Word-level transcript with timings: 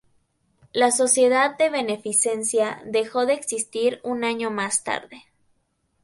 La 0.73 0.89
Sociedad 0.89 1.55
de 1.59 1.69
Beneficencia 1.69 2.81
dejó 2.87 3.27
de 3.27 3.33
existir 3.35 3.99
un 4.03 4.23
año 4.23 4.49
más 4.49 4.83
tarde. 4.83 5.25